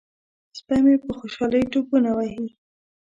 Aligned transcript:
سپی 0.57 0.77
مې 0.85 0.93
په 1.05 1.11
خوشحالۍ 1.19 1.63
ټوپونه 1.71 2.09
وهي. 2.17 2.45